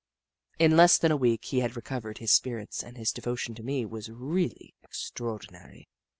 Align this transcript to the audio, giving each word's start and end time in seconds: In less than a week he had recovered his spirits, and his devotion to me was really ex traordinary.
In 0.57 0.75
less 0.75 0.97
than 0.97 1.11
a 1.11 1.15
week 1.15 1.45
he 1.45 1.59
had 1.59 1.75
recovered 1.75 2.17
his 2.17 2.31
spirits, 2.31 2.81
and 2.81 2.97
his 2.97 3.11
devotion 3.11 3.53
to 3.53 3.61
me 3.61 3.85
was 3.85 4.09
really 4.09 4.73
ex 4.83 5.11
traordinary. 5.13 5.89